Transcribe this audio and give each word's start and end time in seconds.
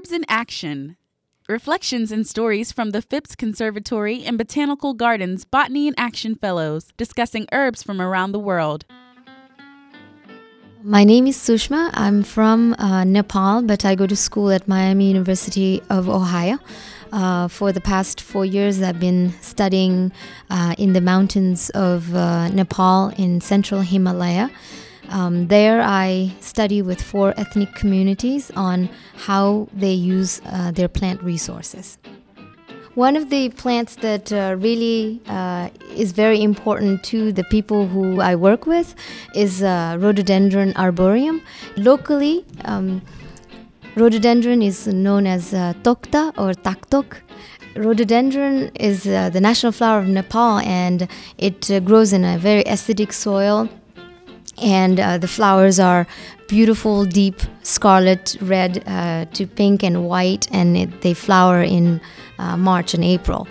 Herbs 0.00 0.12
in 0.12 0.24
Action 0.28 0.96
Reflections 1.46 2.10
and 2.10 2.26
stories 2.26 2.72
from 2.72 2.92
the 2.92 3.02
Phipps 3.02 3.36
Conservatory 3.36 4.24
and 4.24 4.38
Botanical 4.38 4.94
Gardens 4.94 5.44
Botany 5.44 5.88
in 5.88 5.94
Action 5.98 6.34
Fellows 6.36 6.90
discussing 6.96 7.46
herbs 7.52 7.82
from 7.82 8.00
around 8.00 8.32
the 8.32 8.38
world. 8.38 8.86
My 10.82 11.04
name 11.04 11.26
is 11.26 11.36
Sushma. 11.36 11.90
I'm 11.92 12.22
from 12.22 12.74
uh, 12.78 13.04
Nepal, 13.04 13.60
but 13.60 13.84
I 13.84 13.94
go 13.94 14.06
to 14.06 14.16
school 14.16 14.50
at 14.50 14.66
Miami 14.66 15.08
University 15.08 15.82
of 15.90 16.08
Ohio. 16.08 16.58
Uh, 17.12 17.48
for 17.48 17.70
the 17.70 17.82
past 17.82 18.22
four 18.22 18.46
years, 18.46 18.80
I've 18.80 19.00
been 19.00 19.34
studying 19.42 20.12
uh, 20.48 20.74
in 20.78 20.94
the 20.94 21.02
mountains 21.02 21.68
of 21.70 22.14
uh, 22.14 22.48
Nepal 22.48 23.12
in 23.18 23.42
central 23.42 23.82
Himalaya. 23.82 24.48
Um, 25.10 25.48
there, 25.48 25.82
I 25.82 26.32
study 26.40 26.82
with 26.82 27.02
four 27.02 27.34
ethnic 27.36 27.74
communities 27.74 28.52
on 28.54 28.88
how 29.16 29.68
they 29.72 29.92
use 29.92 30.40
uh, 30.46 30.70
their 30.70 30.88
plant 30.88 31.20
resources. 31.22 31.98
One 32.94 33.16
of 33.16 33.28
the 33.28 33.48
plants 33.50 33.96
that 33.96 34.32
uh, 34.32 34.56
really 34.58 35.20
uh, 35.26 35.70
is 35.96 36.12
very 36.12 36.42
important 36.42 37.02
to 37.04 37.32
the 37.32 37.44
people 37.44 37.88
who 37.88 38.20
I 38.20 38.36
work 38.36 38.66
with 38.66 38.94
is 39.34 39.62
uh, 39.62 39.96
Rhododendron 39.98 40.74
arboreum. 40.76 41.42
Locally, 41.76 42.44
um, 42.64 43.02
rhododendron 43.96 44.62
is 44.62 44.86
known 44.86 45.26
as 45.26 45.52
uh, 45.54 45.72
tokta 45.82 46.32
or 46.36 46.52
taktok. 46.52 47.16
Rhododendron 47.74 48.70
is 48.74 49.06
uh, 49.06 49.30
the 49.30 49.40
national 49.40 49.72
flower 49.72 50.00
of 50.00 50.08
Nepal 50.08 50.58
and 50.58 51.08
it 51.38 51.70
grows 51.84 52.12
in 52.12 52.24
a 52.24 52.38
very 52.38 52.64
acidic 52.64 53.12
soil 53.12 53.68
and 54.60 55.00
uh, 55.00 55.18
the 55.18 55.28
flowers 55.28 55.80
are 55.80 56.06
beautiful, 56.48 57.04
deep 57.04 57.40
scarlet 57.62 58.36
red 58.40 58.82
uh, 58.86 59.24
to 59.32 59.46
pink 59.46 59.82
and 59.82 60.06
white, 60.06 60.48
and 60.52 60.76
it, 60.76 61.02
they 61.02 61.14
flower 61.14 61.62
in 61.62 62.00
uh, 62.38 62.56
March 62.56 62.94
and 62.94 63.04
April. 63.04 63.46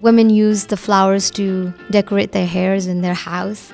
Women 0.00 0.28
use 0.28 0.66
the 0.66 0.76
flowers 0.76 1.30
to 1.32 1.72
decorate 1.90 2.32
their 2.32 2.46
hairs 2.46 2.86
in 2.86 3.00
their 3.00 3.14
house. 3.14 3.72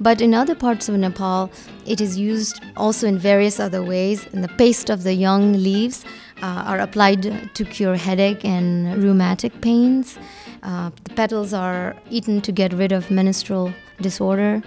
But 0.00 0.20
in 0.20 0.32
other 0.32 0.54
parts 0.54 0.88
of 0.88 0.96
Nepal, 0.96 1.50
it 1.86 2.00
is 2.00 2.18
used 2.18 2.60
also 2.76 3.06
in 3.06 3.18
various 3.18 3.58
other 3.58 3.82
ways. 3.82 4.26
And 4.32 4.44
the 4.44 4.48
paste 4.48 4.90
of 4.90 5.02
the 5.02 5.14
young 5.14 5.52
leaves 5.54 6.04
uh, 6.42 6.62
are 6.66 6.78
applied 6.78 7.54
to 7.54 7.64
cure 7.64 7.96
headache 7.96 8.44
and 8.44 9.02
rheumatic 9.02 9.60
pains. 9.60 10.18
Uh, 10.62 10.90
the 11.04 11.14
petals 11.14 11.52
are 11.52 11.96
eaten 12.10 12.40
to 12.42 12.52
get 12.52 12.72
rid 12.72 12.92
of 12.92 13.10
menstrual 13.10 13.72
disorder 14.00 14.62